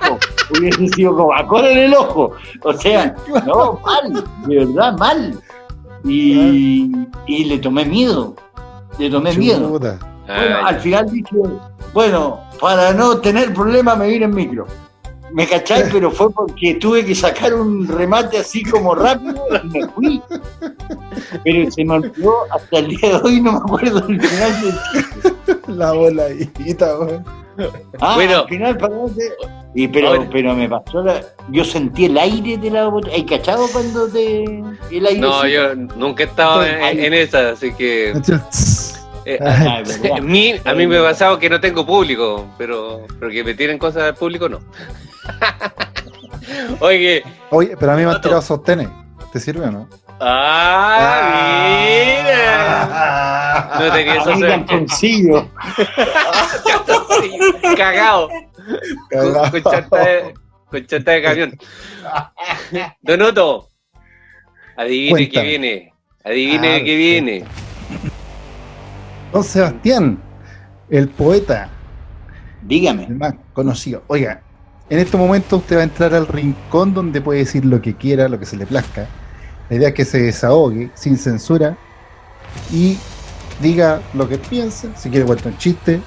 [0.49, 2.33] Hubiese sido Coca-Cola en el ojo.
[2.63, 5.39] O sea, no, mal, de verdad, mal.
[6.03, 6.91] Y,
[7.27, 8.35] y le tomé miedo.
[8.97, 9.69] Le tomé miedo.
[9.69, 9.97] Bueno,
[10.65, 11.35] al final dije,
[11.93, 14.67] bueno, para no tener problemas me vine en micro.
[15.33, 19.87] Me cachai, pero fue porque tuve que sacar un remate así como rápido y me
[19.89, 20.21] fui.
[21.43, 24.61] Pero se me olvidó hasta el día de hoy, no me acuerdo del final.
[24.61, 27.23] del- La voladita, weón.
[27.99, 28.39] Ah, Bueno.
[28.39, 28.77] al final,
[29.73, 33.15] Y pero, Ahora- pero me pasó, la- yo sentí el aire de la botella.
[33.15, 34.43] ¿Hay cachado cuando te
[34.91, 35.19] el aire?
[35.19, 38.13] No, yo nunca he estado en, en esa, así que
[39.25, 39.83] eh, Ah,
[40.17, 43.53] a, mí, a mí me ha pasado que no tengo público, pero, pero que me
[43.53, 44.59] tienen cosas al público no.
[46.79, 48.87] Oye, Oye, pero a mí me han tirado sostenes.
[49.31, 49.87] ¿Te sirve o no?
[50.19, 53.77] ah, mira.
[53.79, 54.35] No tenía A eso.
[54.35, 55.47] mí calzoncillo.
[57.77, 58.29] Cagado.
[59.11, 60.33] Con, con chanta de,
[60.69, 61.57] con chanta de camión.
[63.01, 63.69] Don Otto,
[64.77, 65.47] adivine qué Cuéntame.
[65.47, 65.93] viene.
[66.23, 67.43] Adivine Ah, qué viene.
[69.31, 70.19] Don Sebastián,
[70.89, 71.69] el poeta,
[72.63, 73.05] Dígame.
[73.05, 74.03] el más conocido.
[74.07, 74.41] Oiga,
[74.89, 78.27] en este momento usted va a entrar al rincón donde puede decir lo que quiera,
[78.27, 79.07] lo que se le plazca.
[79.69, 81.77] La idea es que se desahogue sin censura
[82.73, 82.97] y
[83.61, 84.89] diga lo que piense.
[84.97, 86.01] Si quiere cuenta un chiste,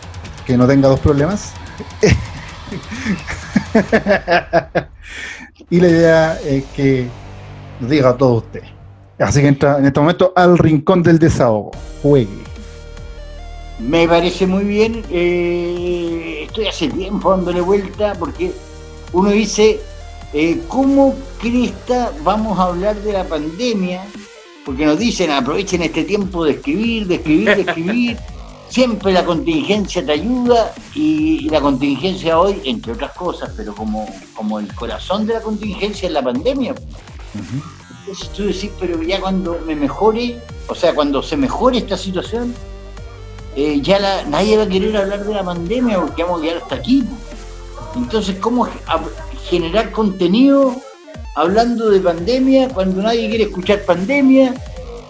[0.47, 1.55] que no tenga dos problemas.
[5.71, 7.09] y la idea es que
[7.81, 8.63] lo diga todo usted.
[9.19, 11.71] Así que entra en este momento al rincón del desahogo.
[12.03, 12.54] Juegue.
[13.79, 15.05] Me parece muy bien.
[15.11, 18.53] eh, estoy hace tiempo dándole vuelta porque
[19.13, 19.81] uno dice,
[20.33, 24.05] eh, ¿cómo cresta vamos a hablar de la pandemia?
[24.65, 28.19] Porque nos dicen, aprovechen este tiempo de escribir, de escribir, de escribir.
[28.69, 34.09] Siempre la contingencia te ayuda y, y la contingencia hoy, entre otras cosas, pero como,
[34.35, 36.75] como el corazón de la contingencia es la pandemia.
[38.01, 42.55] Entonces tú decís, pero ya cuando me mejore, o sea, cuando se mejore esta situación,
[43.57, 46.57] eh, ya la- nadie va a querer hablar de la pandemia porque vamos a quedar
[46.63, 47.05] hasta aquí.
[47.97, 48.69] Entonces, ¿cómo
[49.49, 50.75] generar contenido
[51.37, 54.55] hablando de pandemia cuando nadie quiere escuchar pandemia?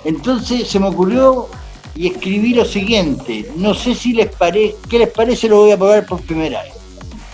[0.04, 1.48] Entonces se me ocurrió
[1.94, 3.50] y escribí lo siguiente.
[3.56, 5.48] No sé si les parece, ¿qué les parece?
[5.48, 6.74] Lo voy a probar por primera vez.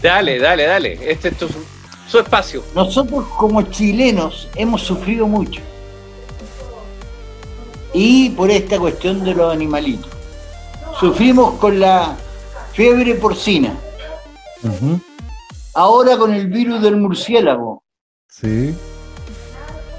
[0.03, 1.11] Dale, dale, dale.
[1.11, 1.49] Este es tu,
[2.07, 2.63] su espacio.
[2.75, 5.61] Nosotros como chilenos hemos sufrido mucho.
[7.93, 10.09] Y por esta cuestión de los animalitos.
[11.01, 12.15] Sufrimos con la
[12.75, 13.75] fiebre porcina.
[15.73, 17.83] Ahora con el virus del murciélago.
[18.29, 18.75] Sí.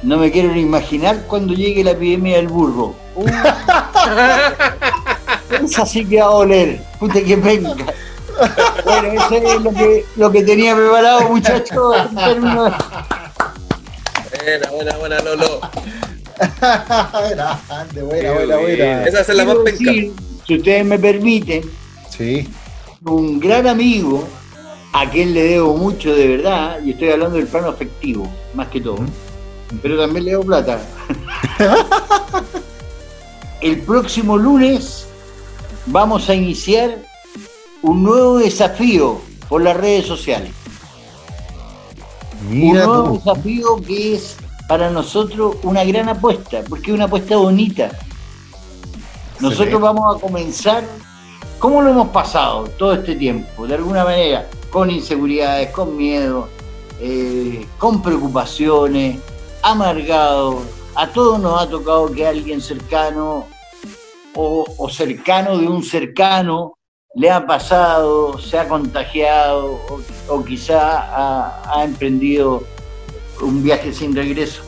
[0.04, 2.94] No me quiero ni imaginar cuando llegue la epidemia del burro.
[3.16, 3.26] Uh,
[5.66, 6.80] esa sí que va a oler.
[7.00, 7.76] Puta que venga.
[8.86, 11.96] Bueno, eso es lo que, lo que tenía preparado, muchachos.
[12.14, 12.78] Buena,
[14.72, 15.62] buena, buena, Lolo.
[16.62, 19.06] Grande, buena, buena, buena.
[19.06, 19.92] Esa es la más penca.
[20.52, 21.62] Si ustedes me permiten,
[22.10, 22.46] Sí.
[23.06, 24.28] un gran amigo
[24.92, 28.82] a quien le debo mucho de verdad, y estoy hablando del plano afectivo, más que
[28.82, 28.98] todo,
[29.82, 30.82] pero también le debo plata.
[33.62, 35.08] El próximo lunes
[35.86, 36.98] vamos a iniciar
[37.82, 40.52] un nuevo desafío por las redes sociales.
[42.50, 43.14] Mira un nuevo tú.
[43.24, 44.36] desafío que es
[44.68, 47.90] para nosotros una gran apuesta, porque es una apuesta bonita.
[49.42, 50.84] Nosotros vamos a comenzar,
[51.58, 53.66] ¿cómo lo hemos pasado todo este tiempo?
[53.66, 56.48] De alguna manera, con inseguridades, con miedo,
[57.00, 59.20] eh, con preocupaciones,
[59.64, 60.64] amargados.
[60.96, 63.48] A todos nos ha tocado que alguien cercano
[64.36, 66.78] o, o cercano de un cercano
[67.16, 72.64] le ha pasado, se ha contagiado o, o quizá ha, ha emprendido
[73.42, 74.62] un viaje sin regreso.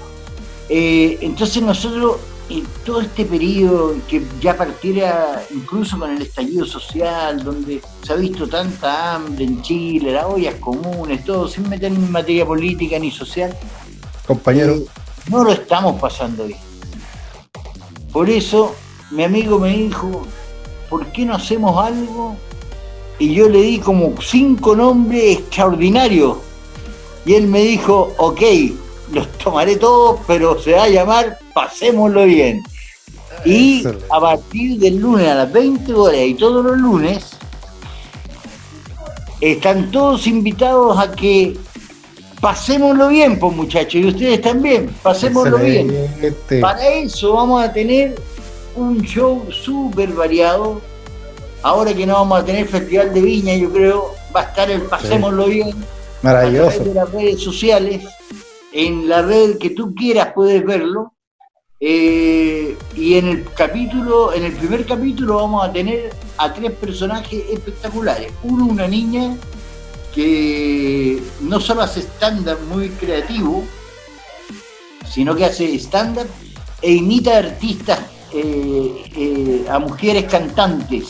[0.68, 2.18] Eh, entonces nosotros,
[2.50, 8.16] en todo este periodo que ya partiera incluso con el estallido social, donde se ha
[8.16, 13.12] visto tanta hambre en Chile, las ollas comunes, todo, sin meter en materia política ni
[13.12, 13.56] social,
[14.28, 14.74] Compañero.
[14.74, 14.86] eh,
[15.30, 16.60] no lo estamos pasando bien.
[18.12, 18.76] Por eso
[19.12, 20.26] mi amigo me dijo,
[20.90, 22.36] ¿por qué no hacemos algo?
[23.20, 26.38] Y yo le di como cinco nombres extraordinarios.
[27.26, 28.42] Y él me dijo, ok,
[29.14, 32.62] los tomaré todos, pero se va a llamar Pasémoslo bien.
[33.46, 34.06] Y Excelente.
[34.10, 37.32] a partir del lunes a las 20 horas y todos los lunes,
[39.42, 41.58] están todos invitados a que
[42.40, 46.10] pasémoslo bien, pues muchachos, y ustedes también, pasémoslo bien.
[46.62, 48.16] Para eso vamos a tener
[48.76, 50.82] un show súper variado.
[51.62, 54.82] Ahora que no vamos a tener Festival de Viña, yo creo, va a estar el
[54.82, 55.76] Pasémoslo Bien a
[56.22, 56.70] Maravilloso.
[56.70, 58.04] través de las redes sociales.
[58.74, 61.14] En la red que tú quieras puedes verlo.
[61.80, 67.44] Eh, y en el capítulo, en el primer capítulo vamos a tener a tres personajes
[67.52, 68.32] espectaculares.
[68.44, 69.36] Uno, una niña
[70.14, 73.64] que no solo hace stand-up muy creativo,
[75.08, 76.28] sino que hace stand-up
[76.82, 78.00] e imita artistas,
[78.34, 81.10] eh, eh, a mujeres cantantes.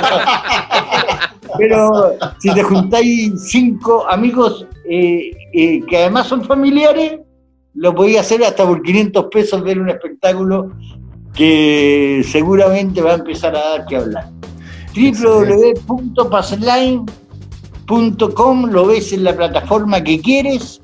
[1.57, 7.19] Pero si te juntáis cinco amigos eh, eh, que además son familiares,
[7.73, 10.71] lo podéis hacer hasta por 500 pesos ver un espectáculo
[11.33, 14.29] que seguramente va a empezar a dar que hablar.
[14.93, 17.26] www.passline.com
[17.87, 20.81] lo ves en la plataforma que quieres,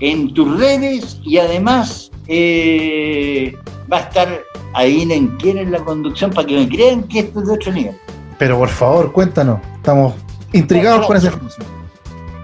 [0.00, 3.54] en tus redes y además eh,
[3.90, 4.28] va a estar
[4.74, 7.72] ahí en quién es la conducción para que me crean que esto es de otro
[7.72, 7.96] nivel.
[8.38, 9.60] Pero por favor, cuéntanos.
[9.76, 10.14] Estamos
[10.52, 11.66] intrigados con esa información.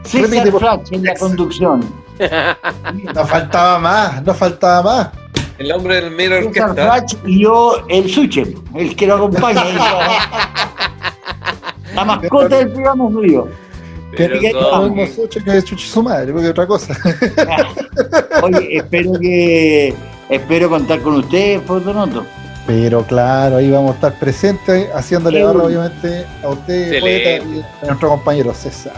[0.05, 1.85] César Repite, por- Frach en la conducción.
[3.15, 5.09] Nos faltaba más, nos faltaba más.
[5.59, 6.75] El hombre del Mira César Orquesta.
[6.75, 9.65] Frach y yo, el Suche, el que lo acompaña.
[11.95, 13.47] la mascota del programa soy yo.
[14.17, 16.97] Pero que- mismo Sucho que Chuchi su madre, porque otra cosa.
[18.43, 19.95] Oye, espero que
[20.31, 22.25] espero contar con ustedes, Fotonoto.
[22.67, 25.65] Pero claro, ahí vamos a estar presentes, haciéndole bueno.
[25.65, 27.41] obviamente, a usted, Excelente.
[27.41, 28.93] poeta, y a nuestro compañero César.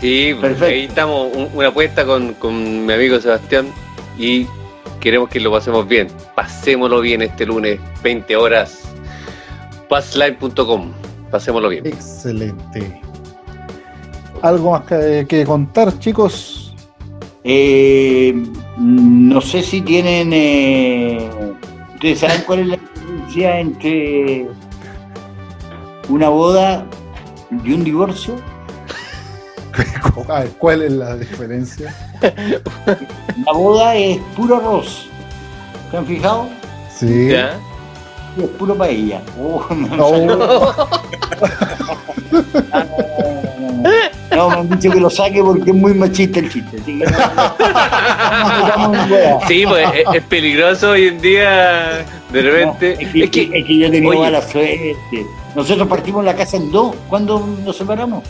[0.00, 0.64] Sí, Perfecto.
[0.66, 3.68] ahí estamos, un- una apuesta con, con mi amigo Sebastián
[4.18, 4.46] y
[5.00, 6.08] queremos que lo pasemos bien.
[6.34, 8.80] Pasémoslo bien este lunes, 20 horas.
[9.88, 10.92] Passline.com.
[11.30, 11.86] Pasémoslo bien.
[11.86, 13.00] Excelente.
[14.42, 16.74] ¿Algo más que, que contar, chicos?
[17.44, 18.34] Eh,
[18.78, 20.30] no sé si tienen.
[20.32, 21.28] eh,
[21.94, 24.46] ¿Ustedes saben cuál es la diferencia entre
[26.08, 26.86] una boda
[27.64, 28.34] y un divorcio?
[30.28, 31.94] A ver, ¿Cuál es la diferencia?
[33.44, 35.08] La boda es puro arroz.
[35.90, 36.48] ¿Se han fijado?
[36.96, 37.28] Sí.
[37.30, 37.58] ¿Ya?
[38.36, 39.20] Es puro paella.
[39.40, 40.38] Oh, No, salió-
[44.38, 46.76] No, me han dicho que lo saque porque es muy machista el chiste.
[46.80, 47.04] Así que
[48.78, 49.40] no, no.
[49.48, 52.94] Sí, pues es, es peligroso hoy en día, de repente.
[52.94, 54.00] No, es, que, es que, es que yo oye.
[54.20, 54.96] mala suerte.
[55.56, 56.94] Nosotros partimos la casa en dos.
[57.08, 58.22] ¿Cuándo nos separamos?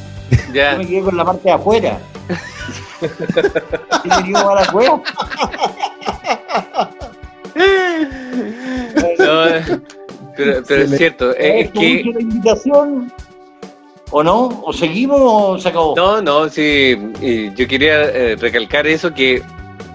[0.54, 1.98] ya, Yo me quedé con la parte de afuera.
[3.02, 5.10] ¿He tenido mala suerte?
[9.18, 9.44] no,
[10.36, 13.12] pero, pero es cierto, es, es ¿Te que la invitación?
[14.10, 14.62] ¿O no?
[14.64, 15.94] ¿O seguimos o se acabó?
[15.96, 16.96] No, no, sí,
[17.54, 19.42] yo quería eh, recalcar eso, que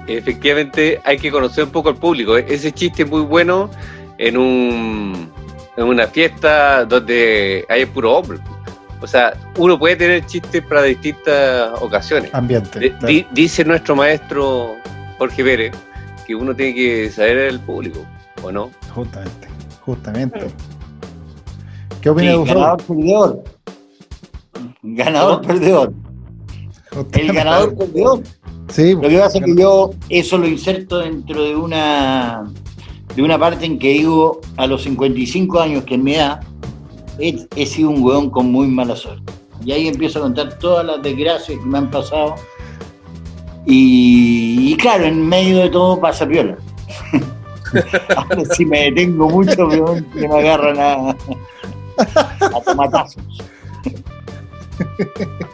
[0.08, 2.38] efectivamente hay que conocer un poco al público.
[2.38, 3.70] E- Ese chiste es muy bueno
[4.18, 5.32] en, un,
[5.78, 8.38] en una fiesta donde hay puro hombre.
[9.02, 12.34] O sea, uno puede tener chistes para distintas ocasiones.
[12.34, 12.92] ambiente.
[13.00, 13.28] Claro.
[13.32, 14.76] dice nuestro maestro
[15.18, 15.72] Jorge Pérez
[16.26, 18.00] que uno tiene que saber el público,
[18.44, 18.72] ¿o no?
[18.96, 19.48] Justamente,
[19.82, 20.48] justamente.
[22.00, 23.44] ¿Qué opina Sí, de perdedor.
[24.84, 25.48] Ganador, ¿Cómo?
[25.48, 25.94] perdedor.
[27.14, 28.22] El ganador, perdedor.
[28.70, 32.44] Sí, Lo que pasa es que yo eso lo inserto dentro de una
[33.16, 36.42] de una parte en que digo a los 55 años que en mi edad
[37.20, 39.32] he, he sido un hueón con muy mala suerte.
[39.64, 42.36] Y ahí empiezo a contar todas las desgracias que me han pasado.
[43.66, 46.58] Y, y claro, en medio de todo pasa piola.
[48.16, 51.16] Ahora si me detengo mucho, obviamente me agarran a,
[52.58, 53.24] a tomatazos.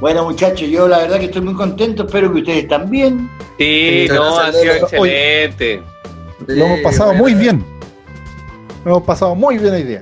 [0.00, 2.04] Bueno, muchachos, yo la verdad que estoy muy contento.
[2.04, 3.30] Espero que ustedes también.
[3.58, 5.82] Sí, no, ha sido excelente.
[6.46, 7.64] Lo hemos pasado muy bien.
[8.84, 10.00] Lo hemos pasado muy bien hoy día.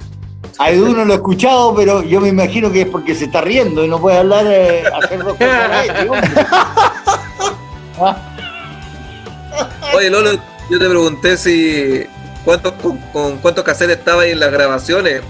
[0.59, 3.41] A Edu no lo he escuchado, pero yo me imagino que es porque se está
[3.41, 5.89] riendo y no puede hablar, eh, hacer dos cosas.
[8.01, 8.17] Ah,
[9.97, 10.33] Oye, Lolo,
[10.71, 12.05] yo te pregunté si
[12.45, 15.23] cuántos con, con cuántos cassettes estabas ahí en las grabaciones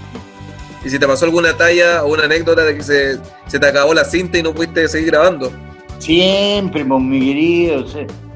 [0.85, 3.91] y si te pasó alguna talla o una anécdota de que se, se te acabó
[3.95, 5.51] la cinta y no pudiste seguir grabando.
[5.97, 7.85] Siempre, pues, mi querido.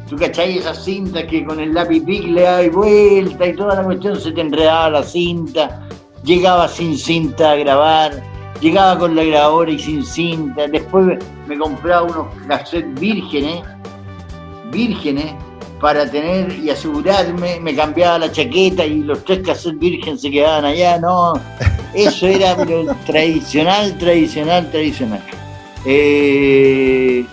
[0.10, 3.84] Tú cachai esas cintas que con el lápiz pic le das vuelta y toda la
[3.84, 5.88] cuestión se te enredaba la cinta.
[6.24, 8.24] Llegaba sin cinta a grabar,
[8.60, 10.68] llegaba con la grabadora y sin cinta.
[10.68, 13.62] Después me compraba unos cassettes vírgenes,
[14.72, 15.36] vírgenes,
[15.80, 17.59] para tener y asegurarme.
[17.59, 20.97] Me cambiaba la chaqueta y los tres cassettes vírgenes se quedaban allá.
[20.99, 21.34] No,
[21.93, 25.21] eso era pero tradicional, tradicional, tradicional.
[25.86, 27.25] Eh,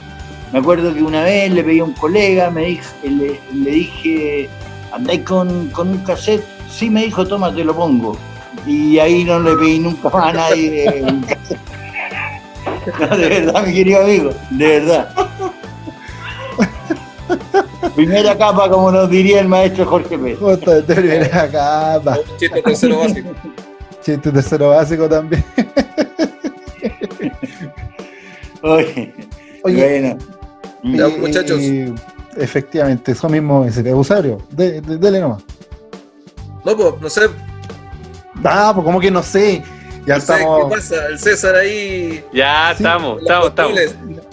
[0.53, 4.49] me acuerdo que una vez le pedí a un colega, me dijo, le, le dije,
[4.93, 6.45] ¿andáis con, con un cassette?
[6.71, 8.17] Sí, me dijo, toma, te lo pongo.
[8.67, 11.77] Y ahí no le pedí nunca más a nadie un cassette.
[13.01, 15.11] No, de verdad, mi querido amigo, de verdad.
[17.97, 20.39] Primera capa, como nos diría el maestro Jorge Pérez.
[20.39, 22.19] Justo de primera capa.
[22.31, 23.31] Un chiste tercero básico.
[24.03, 25.45] Chiste tercero básico también.
[28.63, 29.15] Oye,
[29.63, 30.01] Oye,
[30.83, 31.09] bueno.
[31.09, 31.61] Ya, muchachos.
[31.61, 31.93] y-
[32.37, 34.39] efectivamente, eso mismo es el Eusario.
[34.51, 35.43] De, de- dele nomás.
[36.65, 37.23] No, pues, no sé,
[38.45, 39.63] Ah, pues como que no sé.
[40.07, 40.65] Ya no sé estamos.
[40.69, 41.07] qué pasa.
[41.07, 42.23] El César ahí.
[42.33, 43.81] Ya Sí, estamos, estamos, estamos.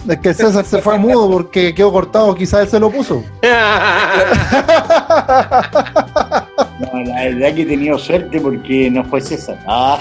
[0.08, 3.22] Es que César se fue a mudo porque quedó cortado, quizás él se lo puso.
[6.80, 9.58] No, la verdad que he tenido suerte porque no fue César.
[9.66, 9.98] Ah.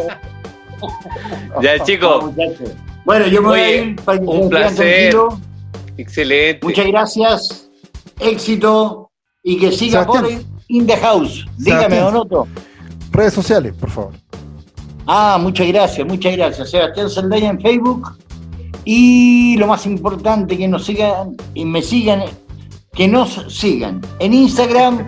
[1.62, 2.32] ya, chicos.
[3.04, 5.10] Bueno, yo me voy a Oye, ir para que un placer.
[5.10, 5.34] tranquilos.
[5.98, 6.60] excelente.
[6.66, 7.68] Muchas gracias,
[8.20, 9.10] éxito
[9.42, 10.46] y que siga por Sebastián.
[10.68, 11.46] in the house.
[11.58, 12.04] Dígame, Sebastián.
[12.04, 12.48] Don Otto.
[13.12, 14.12] Redes sociales, por favor.
[15.06, 16.70] Ah, muchas gracias, muchas gracias.
[16.70, 18.16] Sebastián Saldaña en Facebook.
[18.84, 22.24] Y lo más importante, que nos sigan y me sigan,
[22.92, 25.06] que nos sigan en Instagram,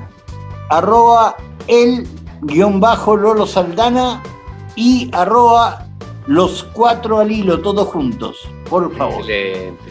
[0.71, 2.07] arroba el
[2.43, 4.23] guion bajo Lolo Saldana
[4.77, 5.87] y arroba
[6.27, 8.37] los cuatro al hilo, todos juntos,
[8.68, 9.21] por favor.
[9.21, 9.91] Excelente.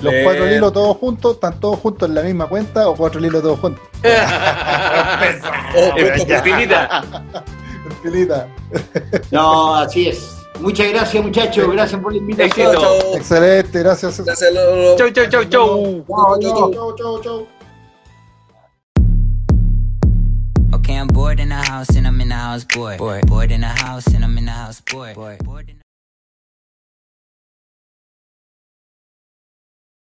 [0.00, 0.24] Los Bien.
[0.24, 3.60] cuatro lilos todos juntos, ¿están todos juntos en la misma cuenta o cuatro lilos todos
[3.60, 3.84] juntos?
[8.02, 8.48] Filita.
[9.30, 10.33] No, así es.
[10.60, 11.72] Muchas gracias, muchachos.
[11.72, 12.74] Gracias por la invitación.
[12.74, 13.16] Éxito.
[13.16, 14.14] Excelente, gracias.
[14.14, 14.26] César.
[14.26, 14.96] Gracias, Lolo.
[14.96, 16.04] Chau, chau, chau, chau.
[16.40, 17.48] Chau, chau, chau.
[20.74, 22.98] Okay, I'm bored in the house and I'm in the house, bored.
[22.98, 25.14] Bored, bored in the house and I'm in the house, bored.
[25.14, 25.83] Bored, bored in the